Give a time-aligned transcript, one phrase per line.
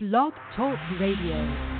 [0.00, 1.77] Blog Talk Radio.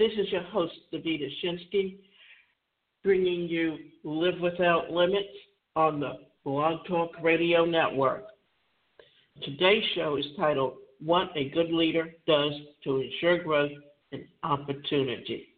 [0.00, 1.98] This is your host, Davida Shinsky,
[3.04, 5.28] bringing you Live Without Limits
[5.76, 8.24] on the Blog Talk Radio Network.
[9.42, 13.72] Today's show is titled What a Good Leader Does to Ensure Growth
[14.12, 15.48] and Opportunity.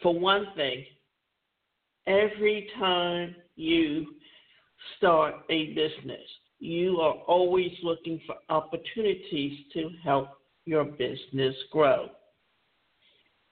[0.00, 0.84] For one thing,
[2.06, 4.14] every time you
[4.96, 6.22] start a business,
[6.60, 10.28] you are always looking for opportunities to help
[10.66, 12.08] your business grow.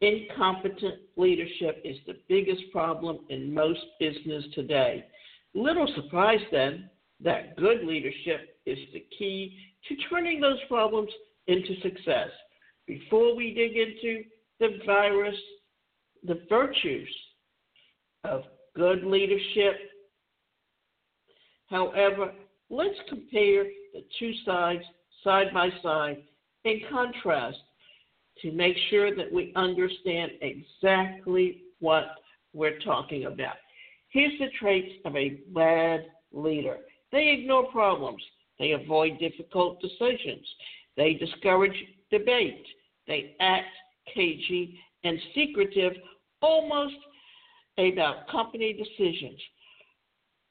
[0.00, 5.04] Incompetent leadership is the biggest problem in most business today.
[5.54, 6.88] Little surprise then
[7.22, 11.10] that good leadership is the key to turning those problems
[11.48, 12.30] into success.
[12.86, 14.24] Before we dig into
[14.58, 15.36] the virus,
[16.26, 17.14] the virtues
[18.24, 19.76] of good leadership,
[21.68, 22.32] however,
[22.70, 24.82] let's compare the two sides
[25.22, 26.22] side by side
[26.64, 27.58] in contrast
[28.42, 32.04] to make sure that we understand exactly what
[32.52, 33.56] we're talking about.
[34.08, 36.78] Here's the traits of a bad leader.
[37.12, 38.22] They ignore problems,
[38.58, 40.46] they avoid difficult decisions,
[40.96, 41.76] they discourage
[42.10, 42.66] debate,
[43.06, 43.68] they act
[44.14, 45.92] cagey and secretive,
[46.42, 46.94] almost
[47.78, 49.40] about company decisions,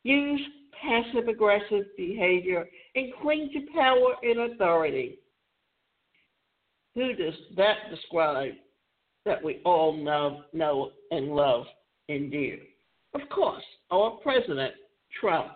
[0.04, 0.42] use
[0.82, 5.20] passive aggressive behavior, and cling to power and authority.
[7.00, 8.56] Who does that describe
[9.24, 11.64] that we all know, know and love
[12.10, 12.58] and dear?
[13.14, 14.74] Of course, our President,
[15.18, 15.48] Trump.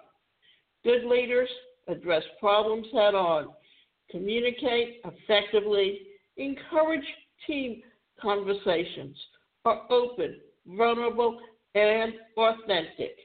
[0.86, 1.50] Good leaders
[1.90, 3.50] address problems head on,
[4.09, 6.03] communicate effectively,
[6.38, 7.03] encourage
[7.46, 7.82] team
[8.22, 9.18] conversations,
[9.66, 11.42] are open, vulnerable,
[11.76, 13.18] and authentic,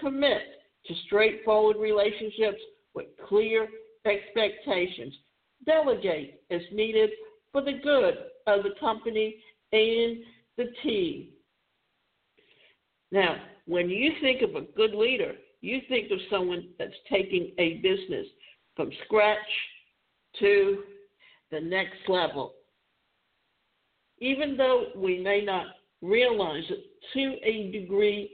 [0.00, 0.42] commit
[0.86, 2.58] to straightforward relationships
[2.94, 3.68] with clear
[4.06, 5.14] expectations,
[5.64, 7.10] delegate as needed
[7.52, 8.14] for the good
[8.46, 9.36] of the company
[9.72, 10.18] and
[10.56, 11.28] the team.
[13.12, 17.74] Now, when you think of a good leader, you think of someone that's taking a
[17.78, 18.26] business
[18.76, 19.38] from scratch
[20.38, 20.84] to
[21.50, 22.54] the next level.
[24.18, 25.66] Even though we may not
[26.02, 26.84] realize it
[27.14, 28.30] to a degree,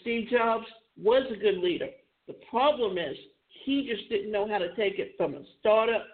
[0.00, 0.66] Steve Jobs
[1.00, 1.88] was a good leader.
[2.26, 3.16] The problem is
[3.64, 6.06] he just didn't know how to take it from a startup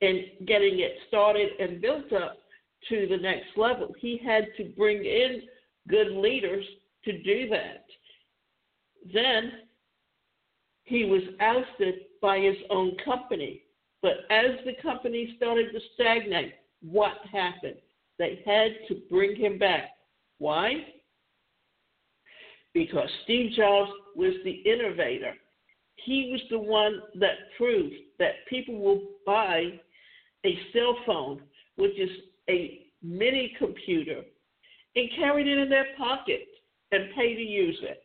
[0.00, 2.38] and getting it started and built up
[2.88, 3.94] to the next level.
[3.98, 5.42] He had to bring in
[5.88, 6.64] good leaders
[7.04, 7.84] to do that.
[9.12, 9.52] Then
[10.84, 13.62] he was ousted by his own company.
[14.00, 17.76] But as the company started to stagnate, what happened?
[18.18, 19.90] They had to bring him back.
[20.38, 20.84] Why?
[22.74, 25.34] Because Steve Jobs was the innovator.
[25.96, 29.80] He was the one that proved that people will buy
[30.48, 31.40] a cell phone,
[31.76, 32.10] which is
[32.48, 34.22] a mini computer,
[34.96, 36.46] and carried it in their pocket
[36.90, 38.02] and pay to use it.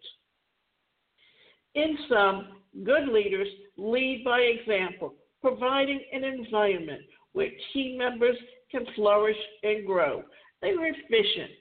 [1.76, 2.48] In sum,
[2.84, 7.02] good leaders lead by example, providing an environment
[7.32, 8.36] where team members
[8.70, 10.24] can flourish and grow.
[10.62, 11.52] They are efficient,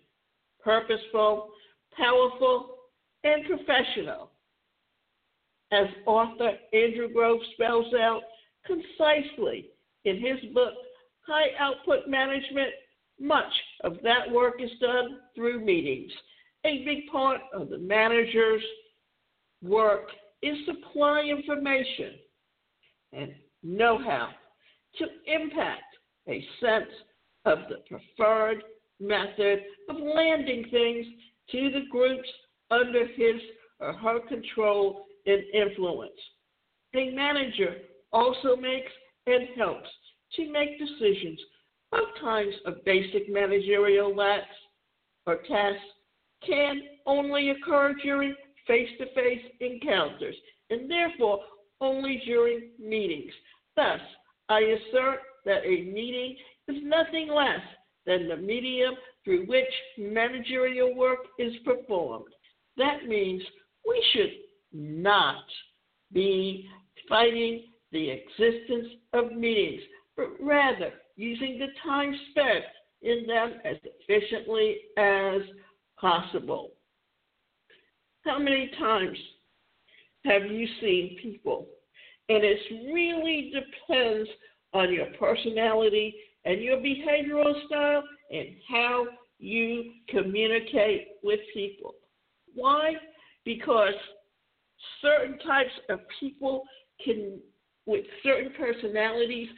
[0.62, 1.50] purposeful,
[1.96, 2.76] powerful,
[3.24, 4.30] and professional.
[5.70, 8.22] As author Andrew Grove spells out
[8.66, 9.70] concisely
[10.04, 10.74] in his book,
[11.26, 12.70] High Output Management,
[13.20, 13.52] much
[13.84, 16.10] of that work is done through meetings.
[16.64, 18.62] A big part of the manager's
[19.62, 20.08] work
[20.42, 22.14] is supply information
[23.12, 24.30] and know how
[24.98, 25.82] to impact
[26.28, 26.90] a sense
[27.44, 28.62] of the preferred
[29.00, 31.06] method of landing things
[31.50, 32.28] to the groups
[32.70, 33.40] under his
[33.80, 36.12] or her control and influence.
[36.94, 37.76] A manager
[38.12, 38.90] also makes
[39.26, 39.88] and helps
[40.36, 41.38] to make decisions.
[41.90, 44.46] Both kinds of basic managerial lacks
[45.26, 45.84] or tasks
[46.46, 48.34] can only occur during
[48.66, 50.34] face to face encounters
[50.70, 51.40] and therefore
[51.80, 53.32] only during meetings.
[53.76, 54.00] Thus,
[54.48, 56.36] I assert that a meeting
[56.68, 57.60] is nothing less
[58.06, 58.94] than the medium
[59.24, 59.64] through which
[59.98, 62.32] managerial work is performed.
[62.76, 63.42] That means
[63.86, 64.32] we should
[64.72, 65.44] not
[66.12, 66.68] be
[67.08, 69.82] fighting the existence of meetings,
[70.16, 72.64] but rather using the time spent
[73.02, 75.42] in them as efficiently as
[76.00, 76.70] possible.
[78.24, 79.18] How many times
[80.24, 81.66] have you seen people?
[82.28, 82.58] And it
[82.92, 84.28] really depends
[84.72, 89.06] on your personality and your behavioral style and how
[89.38, 91.94] you communicate with people.
[92.54, 92.94] Why?
[93.44, 93.94] Because
[95.00, 96.62] certain types of people
[97.04, 97.40] can,
[97.86, 99.48] with certain personalities,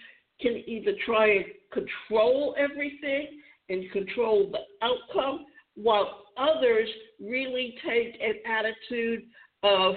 [0.40, 6.88] can either try and control everything and control the outcome, while others
[7.20, 9.24] really take an attitude
[9.62, 9.94] of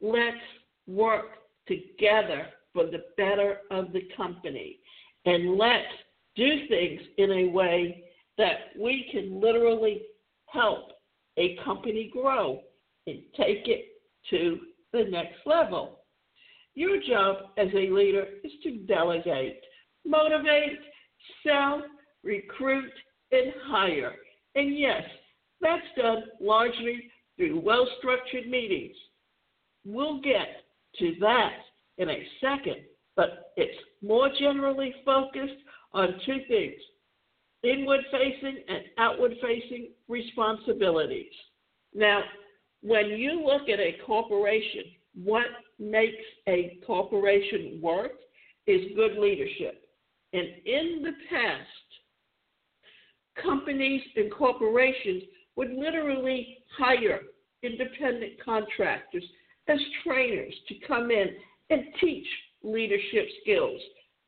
[0.00, 0.36] let's
[0.86, 1.26] work
[1.66, 4.78] together for the better of the company
[5.24, 5.86] and let's
[6.36, 8.04] do things in a way
[8.38, 10.02] that we can literally
[10.46, 10.92] help
[11.38, 12.60] a company grow
[13.06, 13.86] and take it
[14.30, 14.58] to
[14.92, 16.00] the next level.
[16.76, 19.60] Your job as a leader is to delegate,
[20.04, 20.78] motivate,
[21.42, 21.82] sell,
[22.22, 22.92] recruit,
[23.32, 24.14] and hire.
[24.54, 25.02] And yes,
[25.60, 28.94] that's done largely through well structured meetings.
[29.86, 30.48] We'll get
[30.98, 31.54] to that
[31.96, 32.82] in a second,
[33.16, 35.60] but it's more generally focused
[35.92, 36.74] on two things
[37.62, 41.32] inward facing and outward facing responsibilities.
[41.94, 42.22] Now,
[42.82, 44.84] when you look at a corporation,
[45.22, 45.46] what
[45.78, 48.12] makes a corporation work
[48.66, 49.82] is good leadership.
[50.32, 51.66] And in the past,
[53.42, 55.22] companies and corporations
[55.56, 57.20] would literally hire
[57.62, 59.24] independent contractors
[59.68, 61.28] as trainers to come in
[61.70, 62.26] and teach
[62.62, 63.80] leadership skills.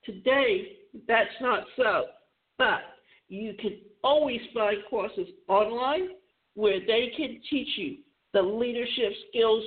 [0.04, 2.06] Today, that's not so,
[2.56, 2.80] but
[3.28, 6.08] you can always find courses online
[6.54, 7.98] where they can teach you
[8.32, 9.64] the leadership skills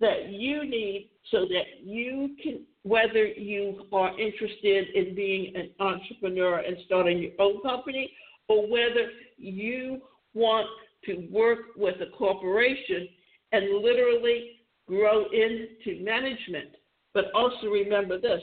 [0.00, 6.58] that you need so that you can, whether you are interested in being an entrepreneur
[6.58, 8.12] and starting your own company,
[8.48, 10.00] or whether you
[10.34, 10.66] want
[11.04, 13.08] to work with a corporation
[13.52, 16.70] and literally grow into management.
[17.14, 18.40] But also remember this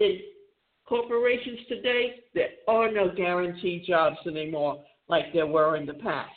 [0.00, 0.20] in
[0.86, 6.30] corporations today, there are no guaranteed jobs anymore like there were in the past.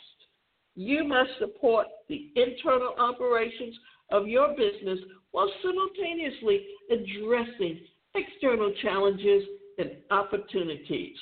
[0.74, 3.74] You must support the internal operations
[4.10, 4.98] of your business
[5.32, 7.80] while simultaneously addressing
[8.14, 9.44] external challenges
[9.78, 11.16] and opportunities.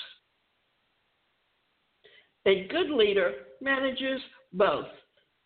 [2.46, 4.20] A good leader manages
[4.52, 4.86] both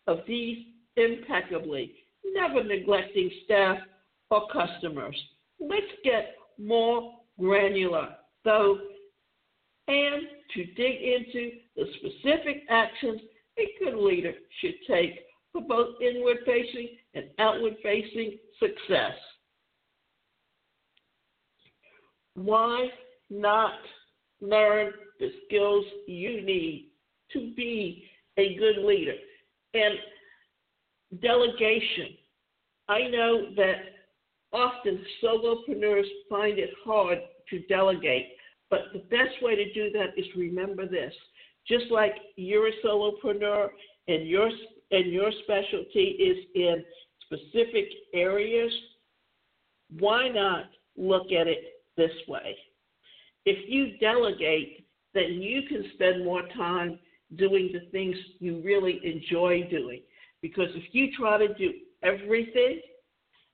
[0.07, 0.59] of these
[0.97, 1.95] impeccably,
[2.35, 3.79] never neglecting staff
[4.31, 5.17] or customers.
[5.59, 8.11] Let's get more granular,
[8.45, 8.79] though,
[9.89, 10.23] and
[10.55, 13.21] to dig into the specific actions
[13.59, 15.21] a good leader should take
[15.53, 19.15] for both inward facing and outward facing success.
[22.35, 22.89] Why
[23.29, 23.75] not
[24.41, 26.91] learn the skills you need
[27.33, 28.05] to be
[28.37, 29.15] a good leader?
[29.75, 29.95] And
[31.21, 32.17] delegation.
[32.89, 33.77] I know that
[34.53, 37.19] often solopreneurs find it hard
[37.51, 38.29] to delegate,
[38.69, 41.13] but the best way to do that is remember this.
[41.67, 43.69] Just like you're a solopreneur
[44.09, 44.51] and your
[44.91, 46.85] and your specialty is in
[47.25, 48.73] specific areas,
[49.99, 50.65] why not
[50.97, 52.57] look at it this way?
[53.47, 56.99] If you delegate, then you can spend more time
[57.37, 60.03] doing the things you really enjoy doing.
[60.43, 61.73] Because if you try to do
[62.03, 62.81] everything,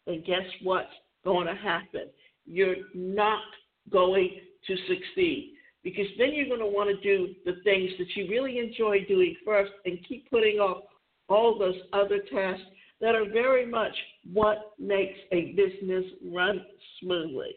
[0.07, 0.89] then guess what's
[1.25, 2.09] going to happen?
[2.47, 3.43] You're not
[3.91, 4.31] going
[4.67, 5.55] to succeed.
[5.83, 9.37] Because then you're going to want to do the things that you really enjoy doing
[9.45, 10.85] first and keep putting off
[11.29, 12.65] all those other tasks
[13.01, 13.93] that are very much
[14.33, 16.65] what makes a business run
[17.01, 17.55] smoothly.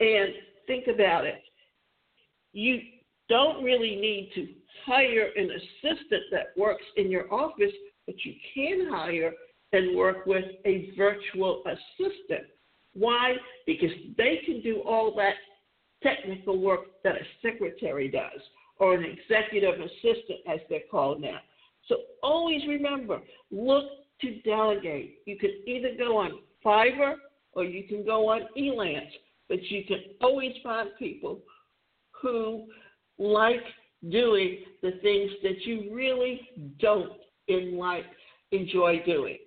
[0.00, 0.30] And
[0.66, 1.42] think about it.
[2.52, 2.80] You
[3.28, 4.48] don't really need to
[4.84, 7.72] hire an assistant that works in your office,
[8.06, 9.32] but you can hire
[9.72, 12.46] and work with a virtual assistant.
[12.94, 13.34] Why?
[13.66, 15.34] Because they can do all that
[16.02, 18.40] technical work that a secretary does,
[18.78, 21.38] or an executive assistant, as they're called now.
[21.88, 23.84] So always remember, look
[24.20, 25.18] to delegate.
[25.26, 27.14] You can either go on Fiverr
[27.52, 29.12] or you can go on Elance,
[29.48, 31.40] but you can always find people
[32.20, 32.66] who
[33.18, 33.62] like
[34.10, 36.40] doing the things that you really
[36.80, 37.12] don't
[37.48, 38.04] in life
[38.52, 39.38] enjoy doing.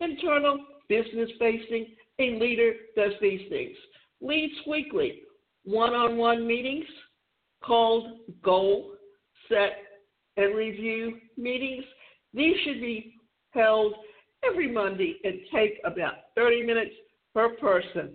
[0.00, 1.86] Internal, business facing,
[2.18, 3.76] a leader does these things.
[4.20, 5.20] Leads weekly,
[5.64, 6.86] one on one meetings
[7.62, 8.92] called goal,
[9.48, 9.83] set,
[10.36, 11.84] and review meetings.
[12.32, 13.16] These should be
[13.50, 13.94] held
[14.48, 16.94] every Monday and take about 30 minutes
[17.32, 18.14] per person.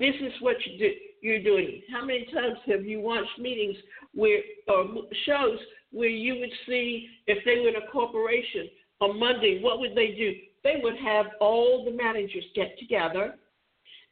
[0.00, 0.90] This is what you do,
[1.22, 1.82] you're doing.
[1.92, 3.76] How many times have you watched meetings
[4.14, 4.86] where or
[5.26, 5.58] shows
[5.90, 8.68] where you would see if they were in a corporation
[9.00, 10.34] on Monday, what would they do?
[10.64, 13.34] They would have all the managers get together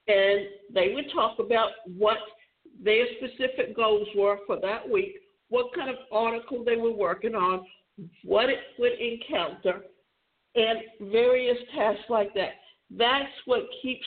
[0.09, 2.19] and they would talk about what
[2.83, 5.17] their specific goals were for that week,
[5.49, 7.65] what kind of article they were working on,
[8.25, 9.83] what it would encounter,
[10.55, 12.51] and various tasks like that.
[12.91, 14.07] That's what keeps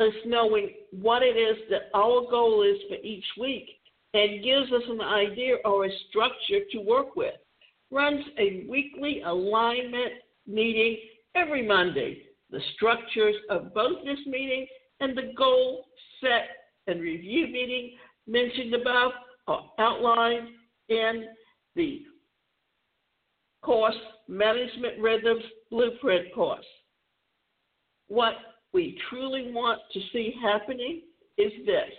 [0.00, 3.68] us knowing what it is that our goal is for each week
[4.14, 7.34] and gives us an idea or a structure to work with.
[7.90, 10.12] Runs a weekly alignment
[10.46, 10.98] meeting
[11.34, 12.22] every Monday.
[12.50, 14.66] The structures of both this meeting
[15.00, 15.86] and the goal
[16.20, 16.48] set
[16.86, 17.92] and review meeting
[18.26, 19.12] mentioned above
[19.48, 20.48] Uh, outlined
[20.88, 21.24] in
[21.74, 22.02] the
[23.62, 23.96] course
[24.28, 26.64] Management Rhythms Blueprint course.
[28.08, 28.34] What
[28.72, 31.02] we truly want to see happening
[31.38, 31.90] is this.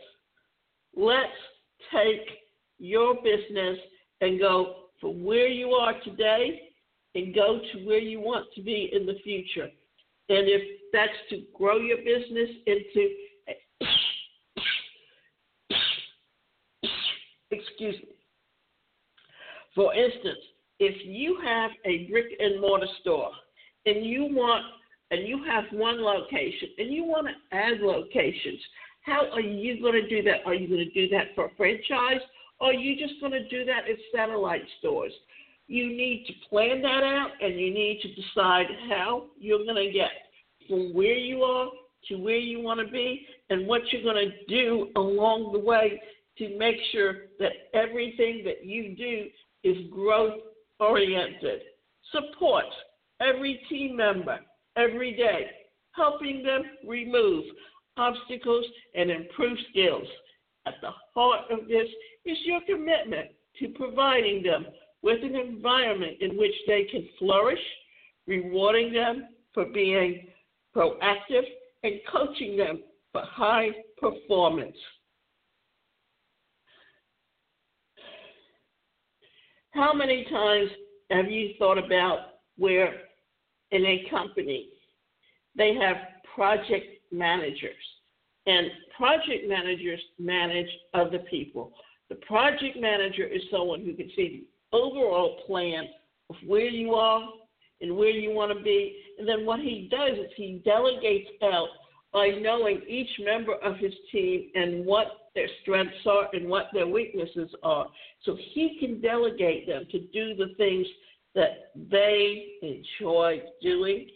[0.95, 1.27] Let's
[1.91, 2.27] take
[2.79, 3.77] your business
[4.21, 6.61] and go from where you are today
[7.15, 9.69] and go to where you want to be in the future.
[10.29, 10.61] And if
[10.93, 13.09] that's to grow your business into,
[17.73, 18.15] excuse me,
[19.75, 20.39] for instance,
[20.79, 23.31] if you have a brick and mortar store
[23.85, 24.63] and you want
[25.11, 28.59] and you have one location and you want to add locations,
[29.01, 30.39] how are you going to do that?
[30.45, 32.21] Are you going to do that for a franchise
[32.59, 35.13] or are you just going to do that as satellite stores?
[35.67, 39.91] You need to plan that out and you need to decide how you're going to
[39.91, 40.11] get
[40.67, 41.69] from where you are
[42.09, 46.01] to where you want to be and what you're going to do along the way
[46.37, 49.27] to make sure that everything that you do
[49.63, 50.39] is growth
[50.79, 51.61] oriented.
[52.11, 52.65] Support
[53.21, 54.39] every team member
[54.75, 55.47] every day,
[55.91, 57.45] helping them remove
[57.97, 60.07] obstacles and improve skills.
[60.65, 61.87] At the heart of this
[62.25, 64.65] is your commitment to providing them
[65.01, 67.59] with an environment in which they can flourish,
[68.25, 70.27] rewarding them for being
[70.75, 71.43] proactive,
[71.83, 74.77] and coaching them for high performance.
[79.73, 80.69] How many times
[81.09, 82.19] have you thought about
[82.57, 82.93] where
[83.71, 84.69] in a company
[85.55, 85.97] they have
[86.35, 87.73] project managers?
[88.45, 91.73] And project managers manage other people.
[92.09, 95.85] The project manager is someone who can see the overall plan
[96.29, 97.23] of where you are
[97.81, 98.95] and where you want to be.
[99.17, 101.69] And then what he does is he delegates out
[102.13, 106.87] by knowing each member of his team and what their strengths are and what their
[106.87, 107.87] weaknesses are.
[108.23, 110.85] So he can delegate them to do the things
[111.33, 114.07] that they enjoy doing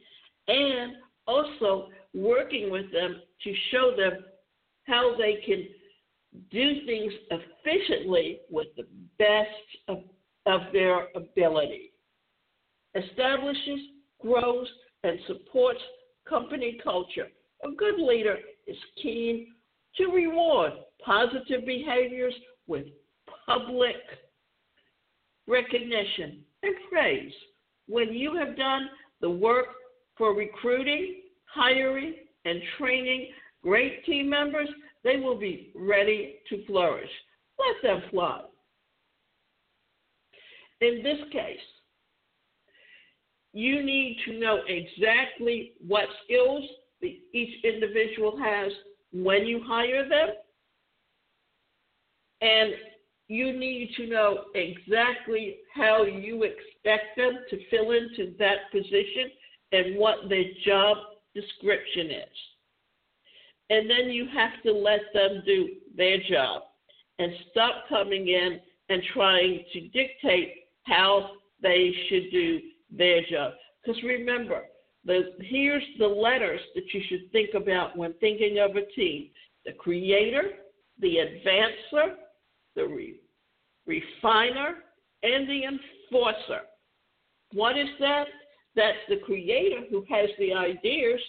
[0.47, 0.93] and
[1.25, 4.23] also working with them to show them
[4.83, 5.67] how they can
[6.51, 8.85] do things efficiently with the
[9.17, 9.49] best
[9.87, 10.03] of,
[10.45, 11.91] of their ability.
[12.95, 13.79] Establishes,
[14.21, 14.67] grows,
[15.03, 15.79] and supports
[16.27, 17.27] company culture.
[17.63, 18.37] A good leader
[18.67, 19.47] is keen
[19.97, 20.73] to reward
[21.03, 22.33] positive behaviors
[22.67, 22.85] with
[23.45, 23.95] public
[25.47, 27.33] recognition and praise.
[27.87, 28.89] When you have done
[29.21, 29.67] the work
[30.17, 33.29] for recruiting, hiring, and training
[33.63, 34.69] great team members,
[35.03, 37.09] they will be ready to flourish.
[37.57, 38.41] Let them fly.
[40.81, 41.57] In this case,
[43.53, 46.63] you need to know exactly what skills
[47.01, 48.71] the, each individual has
[49.13, 50.29] when you hire them.
[52.41, 52.73] And
[53.27, 59.31] you need to know exactly how you expect them to fill into that position
[59.71, 60.97] and what their job
[61.35, 62.37] description is.
[63.69, 66.63] And then you have to let them do their job
[67.19, 72.59] and stop coming in and trying to dictate how they should do
[72.95, 73.53] their job.
[73.83, 74.63] Because remember,
[75.07, 79.29] the, here's the letters that you should think about when thinking of a team
[79.65, 80.51] the creator,
[80.99, 82.15] the advancer,
[82.75, 83.19] the re,
[83.85, 84.75] refiner,
[85.23, 86.61] and the enforcer.
[87.53, 88.27] What is that?
[88.75, 91.19] That's the creator who has the ideas.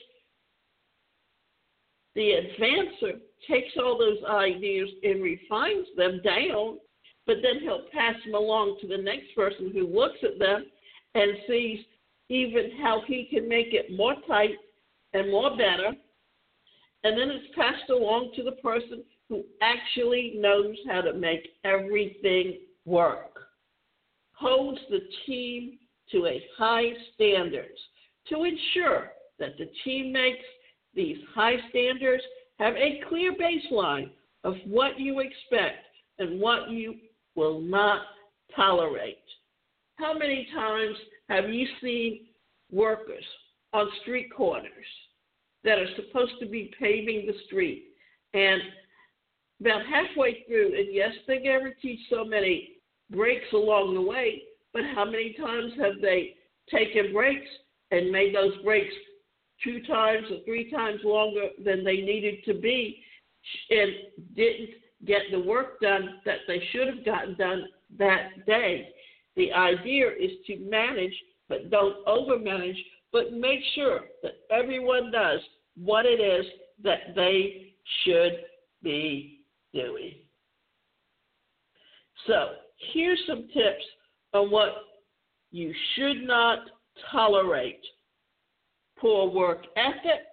[2.14, 3.18] The advancer
[3.48, 6.78] takes all those ideas and refines them down,
[7.26, 10.66] but then he'll pass them along to the next person who looks at them
[11.14, 11.80] and sees
[12.28, 14.56] even how he can make it more tight
[15.14, 15.92] and more better.
[17.04, 22.58] And then it's passed along to the person who actually knows how to make everything
[22.84, 23.38] work.
[24.32, 25.78] Holds the team
[26.12, 27.78] to a high standards
[28.28, 30.44] to ensure that the team makes
[30.94, 32.22] These high standards
[32.58, 34.10] have a clear baseline
[34.44, 35.84] of what you expect
[36.18, 36.96] and what you
[37.36, 38.02] will not
[38.56, 39.18] tolerate.
[39.96, 40.96] How many times
[41.28, 42.26] have you seen
[42.70, 43.24] workers
[43.72, 44.72] on street corners
[45.64, 47.88] that are supposed to be paving the street
[48.34, 48.60] and
[49.60, 52.76] about halfway through, and yes, they guarantee so many
[53.10, 54.42] breaks along the way,
[54.72, 56.34] but how many times have they
[56.70, 57.48] taken breaks
[57.90, 58.94] and made those breaks
[59.64, 63.02] two times or three times longer than they needed to be
[63.70, 63.90] and
[64.36, 64.70] didn't
[65.04, 67.64] get the work done that they should have gotten done
[67.98, 68.90] that day?
[69.38, 71.14] The idea is to manage,
[71.48, 72.76] but don't overmanage,
[73.12, 75.38] but make sure that everyone does
[75.76, 76.44] what it is
[76.82, 78.32] that they should
[78.82, 80.14] be doing.
[82.26, 82.54] So,
[82.92, 83.84] here's some tips
[84.34, 84.70] on what
[85.52, 86.58] you should not
[87.12, 87.80] tolerate
[88.98, 90.26] poor work ethic,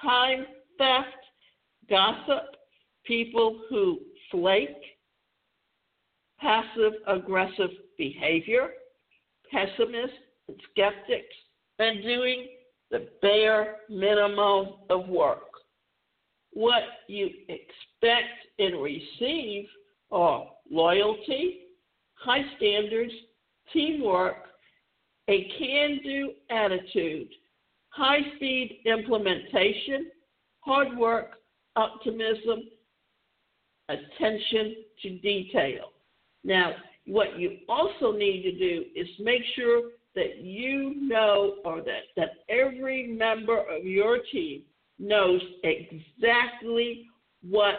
[0.00, 0.46] time
[0.78, 1.08] theft,
[1.90, 2.56] gossip,
[3.04, 4.95] people who flake,
[6.40, 8.70] passive aggressive behavior,
[9.50, 10.16] pessimists
[10.48, 11.34] and skeptics,
[11.78, 12.48] and doing
[12.90, 15.42] the bare minimum of work.
[16.52, 19.66] What you expect and receive
[20.10, 21.60] are loyalty,
[22.14, 23.12] high standards,
[23.72, 24.36] teamwork,
[25.28, 27.28] a can do attitude,
[27.88, 30.10] high speed implementation,
[30.60, 31.32] hard work,
[31.74, 32.62] optimism,
[33.88, 35.90] attention to detail.
[36.46, 36.74] Now,
[37.06, 42.30] what you also need to do is make sure that you know or that, that
[42.48, 44.62] every member of your team
[45.00, 47.06] knows exactly
[47.42, 47.74] what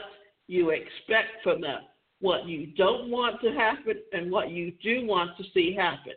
[0.47, 1.79] you expect from them,
[2.19, 6.13] what you don't want to happen, and what you do want to see happen.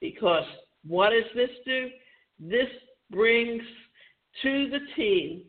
[0.00, 0.44] Because
[0.86, 1.88] what does this do?
[2.40, 2.68] This
[3.12, 3.62] brings
[4.42, 5.42] to the team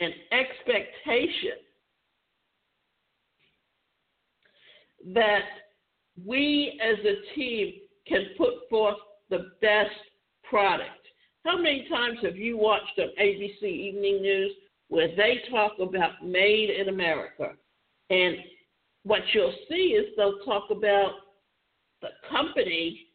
[0.00, 1.63] an expectation
[5.12, 5.44] that
[6.24, 7.74] we as a team
[8.06, 8.96] can put forth
[9.30, 9.90] the best
[10.48, 10.90] product.
[11.44, 14.52] How many times have you watched on ABC Evening News
[14.88, 17.52] where they talk about made in America?
[18.10, 18.36] And
[19.02, 21.12] what you'll see is they'll talk about
[22.00, 23.06] the company,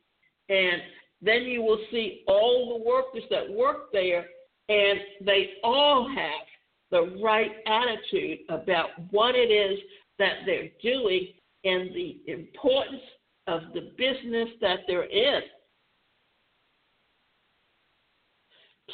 [0.50, 0.82] and
[1.22, 4.26] then you will see all the workers that work there,
[4.68, 6.48] and they all have
[6.92, 9.80] the right attitude about what it is
[10.18, 11.30] that they're doing
[11.64, 13.02] and the importance
[13.48, 15.42] of the business that they're in.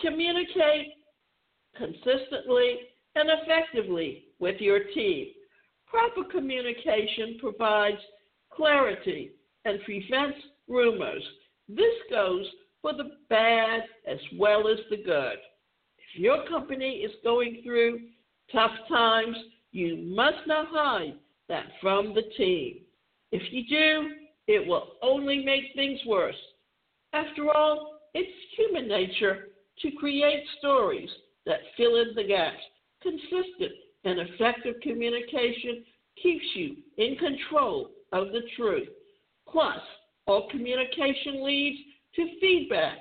[0.02, 0.94] Communicate
[1.78, 2.80] consistently
[3.16, 5.28] and effectively with your team.
[5.88, 7.98] Proper communication provides
[8.52, 9.32] clarity
[9.66, 11.24] and prevents rumors.
[11.70, 12.46] This goes
[12.82, 15.38] for the bad as well as the good.
[15.98, 18.00] If your company is going through
[18.52, 19.38] tough times,
[19.72, 21.16] you must not hide
[21.50, 22.80] that from the team.
[23.32, 24.16] If you do,
[24.48, 26.36] it will only make things worse.
[27.14, 29.48] After all, it's human nature
[29.82, 31.10] to create stories
[31.46, 32.62] that fill in the gaps.
[33.02, 35.84] Consistent and effective communication
[36.22, 38.88] keeps you in control of the truth.
[39.48, 39.80] Plus,
[40.28, 41.80] all communication leads
[42.16, 42.98] to feedback.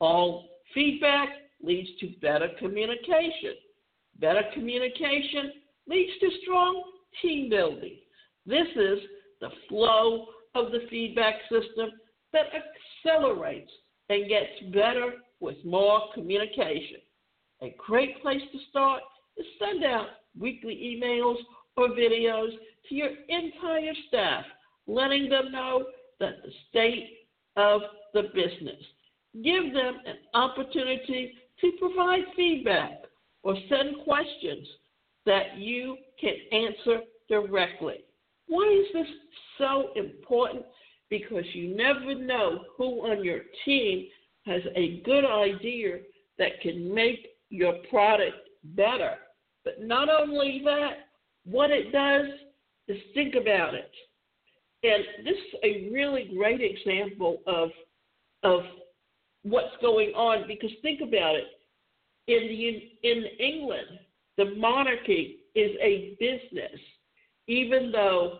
[0.00, 1.28] All feedback
[1.62, 3.54] leads to better communication.
[4.18, 5.52] Better communication
[5.86, 6.82] leads to strong
[7.22, 7.96] team building.
[8.46, 8.98] This is
[9.40, 11.90] the flow of the feedback system
[12.32, 12.46] that
[13.04, 13.70] accelerates
[14.08, 16.98] and gets better with more communication.
[17.62, 19.02] A great place to start
[19.36, 20.06] is send out
[20.38, 21.36] weekly emails
[21.76, 22.50] or videos
[22.88, 24.44] to your entire staff,
[24.86, 25.84] letting them know
[26.18, 27.10] that the state
[27.56, 27.82] of
[28.14, 28.82] the business.
[29.42, 33.04] Give them an opportunity to provide feedback
[33.42, 34.66] or send questions
[35.26, 38.04] that you can answer directly.
[38.46, 39.06] Why is this
[39.58, 40.64] so important?
[41.08, 44.06] Because you never know who on your team
[44.46, 45.98] has a good idea
[46.38, 48.36] that can make your product
[48.76, 49.14] better.
[49.64, 51.08] But not only that,
[51.44, 52.26] what it does
[52.88, 53.90] is think about it.
[54.82, 57.70] And this is a really great example of
[58.42, 58.62] of
[59.42, 61.44] what's going on because think about it.
[62.26, 63.98] In the, in England,
[64.36, 66.80] the monarchy is a business
[67.46, 68.38] even though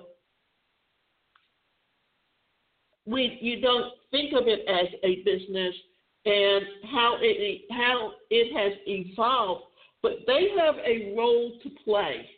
[3.06, 5.74] we you don't think of it as a business
[6.24, 9.64] and how it how it has evolved,
[10.02, 12.28] but they have a role to play.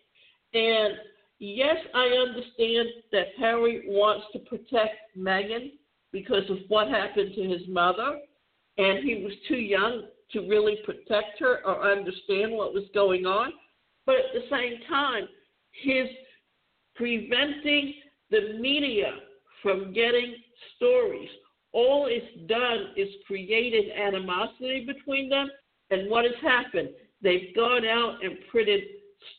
[0.55, 0.95] And
[1.38, 5.73] yes, I understand that Harry wants to protect Meghan
[6.12, 8.19] because of what happened to his mother,
[8.79, 13.53] and he was too young to really protect her or understand what was going on.
[14.07, 15.29] But at the same time,
[15.83, 16.09] his
[16.95, 17.95] preventing
[18.31, 19.14] the media
[19.62, 20.37] from getting
[20.77, 21.29] stories.
[21.73, 25.49] All it's done is created animosity between them.
[25.90, 26.90] And what has happened?
[27.23, 28.83] They've gone out and printed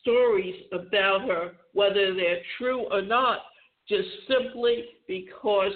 [0.00, 3.40] stories about her, whether they're true or not,
[3.88, 5.72] just simply because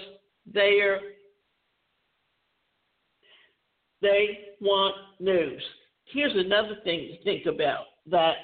[0.53, 1.01] they're
[4.01, 5.63] they want news.
[6.13, 8.37] Here's another thing to think about that,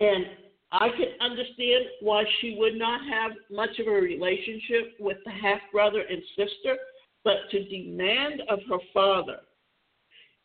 [0.00, 0.26] and
[0.72, 5.60] I can understand why she would not have much of a relationship with the half
[5.72, 6.76] brother and sister,
[7.24, 9.38] but to demand of her father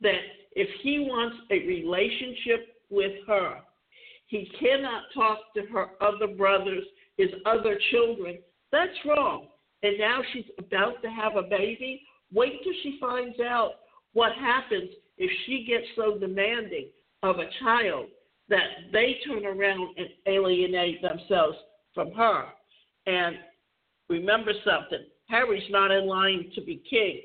[0.02, 0.20] that
[0.54, 3.60] if he wants a relationship with her,
[4.28, 6.84] he cannot talk to her other brothers,
[7.18, 8.40] his other children.
[8.72, 9.48] That's wrong.
[9.84, 12.02] And now she's about to have a baby.
[12.34, 13.74] Wait till she finds out
[14.14, 16.88] what happens if she gets so demanding
[17.24, 18.08] of a child
[18.50, 21.58] that they turn around and alienate themselves
[21.94, 22.46] from her.
[23.06, 23.38] And
[24.10, 27.22] remember something Harry's not in line to be king.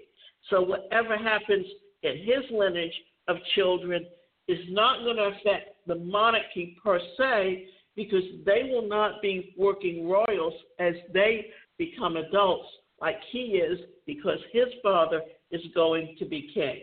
[0.49, 1.67] So whatever happens
[2.03, 2.95] in his lineage
[3.27, 4.07] of children
[4.47, 10.09] is not going to affect the monarchy per se because they will not be working
[10.09, 11.47] royals as they
[11.79, 12.69] become adults
[13.01, 15.21] like he is because his father
[15.51, 16.83] is going to be king.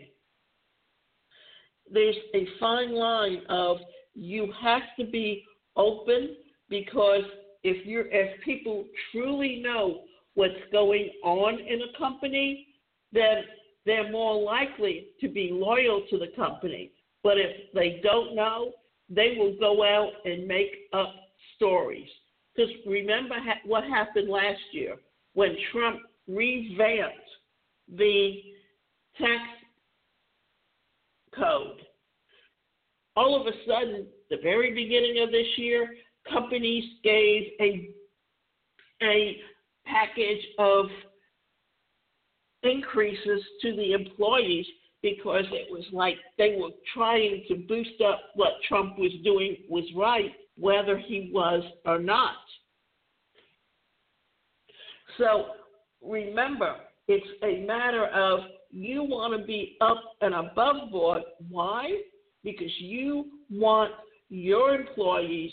[1.90, 3.78] There's a fine line of
[4.14, 5.44] you have to be
[5.76, 6.36] open
[6.68, 7.22] because
[7.62, 10.02] if you're if people truly know
[10.34, 12.68] what's going on in a company,
[13.12, 13.44] then
[13.86, 16.92] they're more likely to be loyal to the company.
[17.22, 18.72] But if they don't know,
[19.08, 21.14] they will go out and make up
[21.56, 22.08] stories.
[22.54, 24.96] Because remember ha- what happened last year
[25.34, 27.16] when Trump revamped
[27.88, 28.42] the
[29.18, 29.42] tax
[31.34, 31.80] code.
[33.16, 35.94] All of a sudden, the very beginning of this year,
[36.30, 37.90] companies gave a
[39.02, 39.36] a
[39.86, 40.86] package of
[42.62, 44.66] increases to the employees
[45.02, 49.84] because it was like they were trying to boost up what Trump was doing was
[49.94, 52.36] right, whether he was or not.
[55.18, 55.46] So
[56.02, 56.76] remember,
[57.08, 58.40] it's a matter of
[58.70, 61.22] you want to be up and above board.
[61.48, 62.00] Why?
[62.42, 63.92] Because you want
[64.28, 65.52] your employees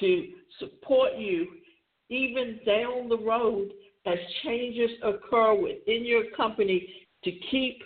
[0.00, 1.46] to support you
[2.10, 3.70] even down the road
[4.06, 6.88] as changes occur within your company
[7.24, 7.82] to keep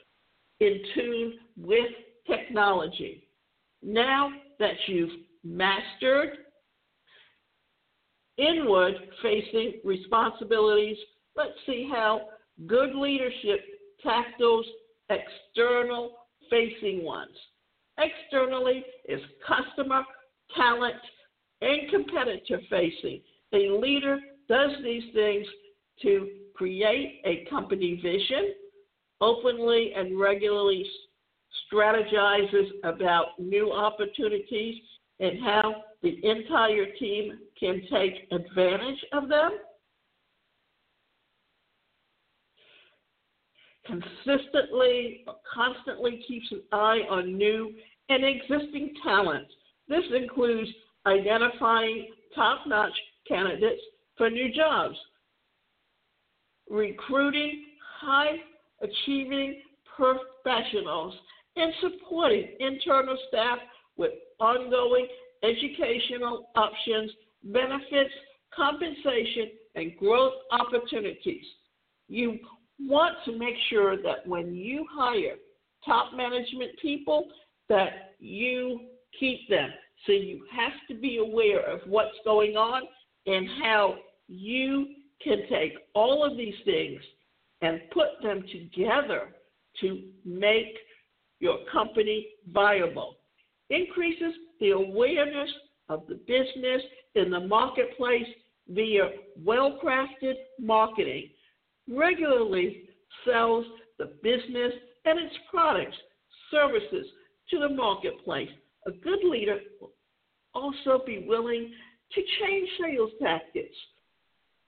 [0.60, 1.90] in tune with
[2.26, 3.26] technology.
[3.82, 5.10] Now that you've
[5.44, 6.30] mastered
[8.38, 10.96] inward facing responsibilities,
[11.36, 12.22] let's see how
[12.66, 13.60] good leadership
[14.02, 14.66] tackles
[15.08, 16.12] external
[16.50, 17.36] facing ones.
[17.98, 20.02] Externally is customer,
[20.56, 20.96] talent,
[21.60, 23.20] and competitor facing.
[23.54, 25.46] A leader does these things
[26.02, 28.54] to create a company vision,
[29.20, 30.84] openly and regularly
[31.72, 34.76] strategizes about new opportunities
[35.20, 39.52] and how the entire team can take advantage of them.
[43.86, 47.72] Consistently, constantly keeps an eye on new
[48.08, 49.46] and existing talent.
[49.88, 50.70] This includes
[51.06, 52.92] identifying top notch
[53.26, 53.82] candidates
[54.16, 54.96] for new jobs,
[56.70, 57.64] recruiting
[58.00, 58.36] high
[58.82, 59.62] achieving
[59.96, 61.14] professionals,
[61.56, 63.58] and supporting internal staff
[63.96, 65.06] with ongoing
[65.42, 67.10] educational options,
[67.44, 68.12] benefits,
[68.54, 71.44] compensation, and growth opportunities.
[72.08, 72.38] You
[72.88, 75.36] want to make sure that when you hire
[75.84, 77.28] top management people
[77.68, 78.80] that you
[79.18, 79.70] keep them.
[80.06, 82.82] So you have to be aware of what's going on
[83.26, 83.96] and how
[84.28, 84.86] you
[85.22, 87.00] can take all of these things
[87.60, 89.28] and put them together
[89.80, 90.76] to make
[91.38, 93.16] your company viable.
[93.70, 95.50] Increases the awareness
[95.88, 96.82] of the business
[97.14, 98.26] in the marketplace
[98.68, 99.10] via
[99.44, 101.30] well crafted marketing.
[101.94, 102.84] Regularly
[103.26, 103.64] sells
[103.98, 104.72] the business
[105.04, 105.96] and its products,
[106.50, 107.06] services
[107.50, 108.48] to the marketplace.
[108.86, 109.92] A good leader will
[110.54, 111.72] also be willing
[112.12, 113.76] to change sales tactics,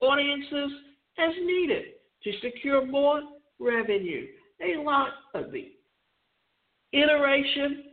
[0.01, 0.71] audiences
[1.19, 1.85] as needed
[2.25, 3.21] to secure more
[3.59, 4.27] revenue.
[4.63, 5.73] A lot of the
[6.93, 7.85] iteration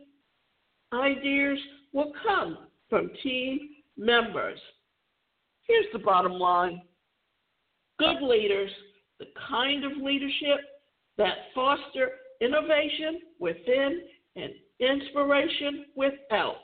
[0.92, 1.58] ideas
[1.92, 3.60] will come from team
[3.96, 4.58] members.
[5.66, 6.82] Here's the bottom line
[7.98, 8.70] good leaders,
[9.22, 10.58] the kind of leadership
[11.16, 14.00] that foster innovation within
[14.34, 16.56] and inspiration without.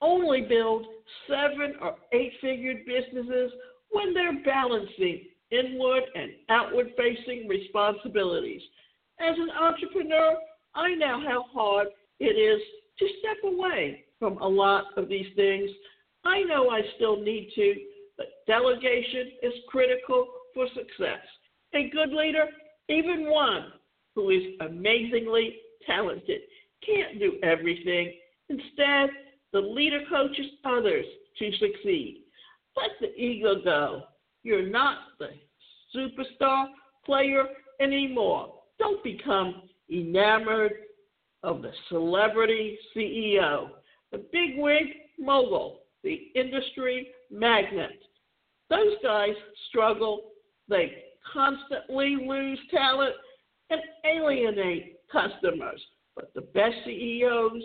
[0.00, 0.86] Only build
[1.28, 3.52] seven or eight figured businesses
[3.90, 8.62] when they're balancing inward and outward facing responsibilities.
[9.20, 10.36] As an entrepreneur,
[10.74, 11.88] I know how hard
[12.20, 12.62] it is
[13.00, 15.68] to step away from a lot of these things.
[16.24, 17.74] I know I still need to,
[18.16, 21.20] but delegation is critical for success.
[21.74, 22.46] A good leader,
[22.88, 23.72] even one
[24.14, 25.56] who is amazingly
[25.86, 26.40] talented,
[26.84, 28.14] can't do everything.
[28.48, 29.10] Instead,
[29.52, 31.06] the leader coaches others
[31.38, 32.24] to succeed.
[32.76, 34.02] Let the ego go.
[34.42, 35.28] You're not the
[35.94, 36.66] superstar
[37.04, 37.44] player
[37.80, 38.54] anymore.
[38.78, 40.72] Don't become enamored
[41.42, 43.70] of the celebrity CEO,
[44.12, 44.86] the bigwig
[45.18, 48.02] mogul, the industry magnate.
[48.68, 49.34] Those guys
[49.68, 50.32] struggle.
[50.68, 53.14] They constantly lose talent
[53.70, 55.80] and alienate customers.
[56.16, 57.62] But the best CEOs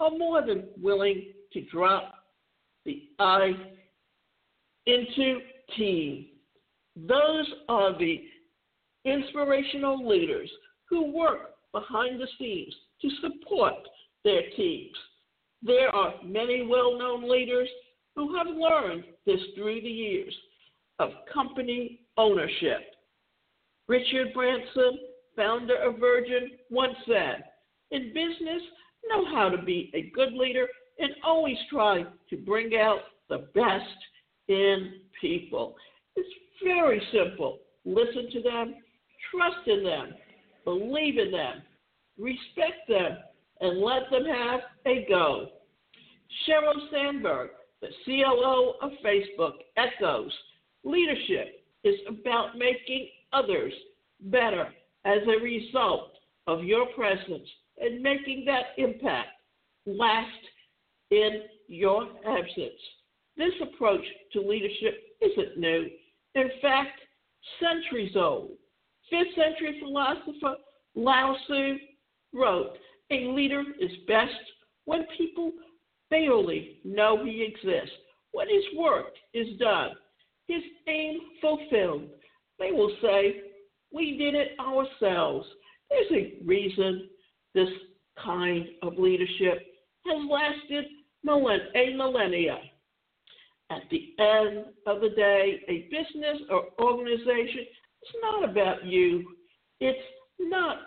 [0.00, 2.14] are more than willing to drop
[2.84, 3.52] the I
[4.86, 5.40] into
[5.76, 6.26] team.
[6.96, 8.22] Those are the
[9.04, 10.50] inspirational leaders
[10.88, 13.74] who work behind the scenes to support
[14.24, 14.96] their teams.
[15.62, 17.68] There are many well known leaders
[18.14, 20.34] who have learned this through the years
[20.98, 22.94] of company ownership.
[23.88, 24.98] Richard Branson,
[25.34, 27.44] founder of Virgin, once said,
[27.90, 28.62] In business,
[29.08, 30.66] know how to be a good leader
[30.98, 33.96] and always try to bring out the best
[34.48, 35.74] in people.
[36.16, 36.28] It's
[36.62, 37.60] very simple.
[37.86, 38.74] Listen to them,
[39.30, 40.14] trust in them,
[40.64, 41.62] believe in them,
[42.18, 43.16] respect them,
[43.60, 45.48] and let them have a go.
[46.46, 50.32] Sheryl Sandberg, the COO of Facebook, echoes
[50.84, 53.72] leadership is about making others
[54.20, 54.68] better
[55.04, 56.12] as a result
[56.46, 59.28] of your presence and making that impact
[59.86, 60.28] last
[61.10, 62.80] in your absence.
[63.36, 65.88] This approach to leadership isn't new.
[66.34, 67.00] In fact,
[67.60, 68.50] centuries old.
[69.08, 70.56] Fifth century philosopher
[70.94, 71.76] Lao Tzu
[72.34, 72.76] wrote,
[73.10, 74.32] A leader is best
[74.84, 75.52] when people
[76.10, 77.94] barely know he exists,
[78.32, 79.90] when his work is done,
[80.48, 82.08] his aim fulfilled.
[82.58, 83.42] They will say,
[83.92, 85.46] We did it ourselves.
[85.90, 87.08] There's a reason
[87.54, 87.68] this
[88.22, 89.66] kind of leadership
[90.06, 90.84] has lasted
[91.26, 92.58] a millennia.
[93.70, 99.24] At the end of the day, a business or organization is not about you.
[99.80, 99.98] It's
[100.40, 100.78] not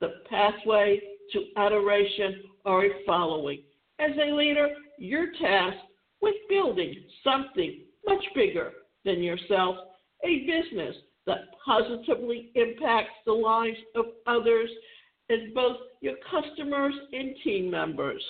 [0.00, 1.00] the pathway
[1.32, 3.62] to adoration or a following.
[3.98, 5.80] As a leader, you're tasked
[6.20, 6.94] with building
[7.24, 8.72] something much bigger
[9.04, 9.76] than yourself,
[10.24, 14.70] a business that positively impacts the lives of others
[15.28, 18.22] and both your customers and team members.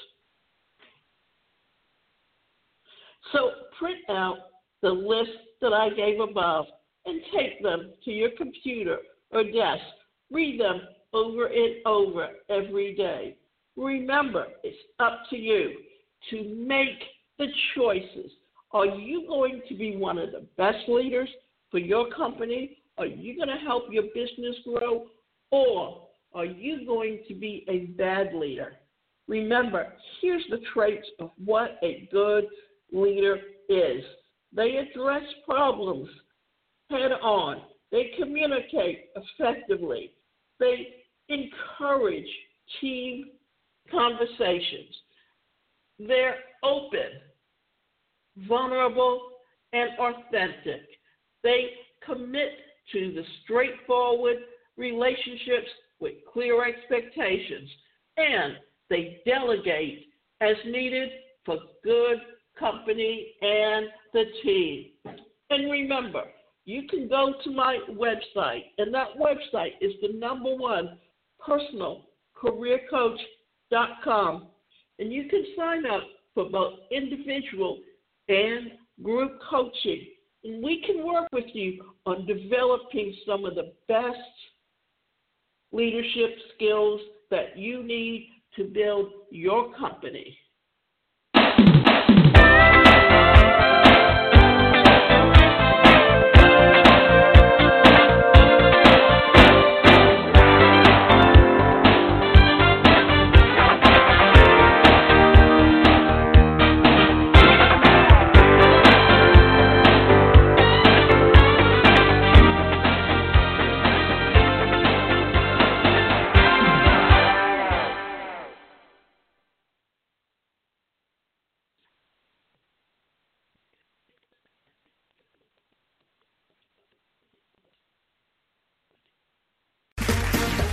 [3.33, 4.37] So print out
[4.83, 5.31] the list
[5.61, 6.67] that I gave above
[7.07, 8.99] and take them to your computer
[9.31, 9.83] or desk.
[10.31, 10.83] Read them
[11.13, 13.37] over and over every day.
[13.77, 15.73] Remember, it's up to you
[16.31, 16.99] to make
[17.39, 18.31] the choices.
[18.73, 21.29] Are you going to be one of the best leaders
[21.71, 22.79] for your company?
[22.99, 25.07] Are you going to help your business grow?
[25.51, 28.75] Or are you going to be a bad leader?
[29.29, 32.45] Remember, here's the traits of what a good
[32.93, 33.37] leader
[33.69, 34.03] is
[34.55, 36.09] they address problems
[36.91, 40.13] head on, they communicate effectively,
[40.61, 40.89] they
[41.29, 42.29] encourage
[42.81, 43.31] team
[43.91, 44.95] conversations,
[45.99, 47.21] they're open,
[48.49, 49.29] vulnerable,
[49.73, 50.83] and authentic.
[51.43, 51.71] They
[52.05, 52.51] commit
[52.93, 54.37] to the straightforward
[54.77, 55.69] relationships
[56.01, 57.71] with clear expectations,
[58.17, 58.55] and
[58.91, 60.09] they delegate
[60.41, 61.09] as needed
[61.45, 62.19] for good
[62.59, 64.87] company and the team.
[65.51, 66.25] And remember,
[66.65, 70.99] you can go to my website, and that website is the number one
[71.45, 72.07] personal
[72.43, 74.47] personalcareercoach.com.
[74.99, 76.03] And you can sign up
[76.35, 77.79] for both individual
[78.29, 80.07] and group coaching.
[80.45, 84.17] We can work with you on developing some of the best
[85.73, 90.37] leadership skills that you need to build your company.